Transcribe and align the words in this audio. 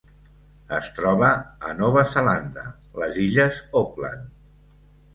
Es 0.77 0.87
troba 0.99 1.29
a 1.69 1.75
Nova 1.83 2.05
Zelanda: 2.15 2.65
les 3.05 3.23
Illes 3.29 3.63
Auckland. 3.71 4.29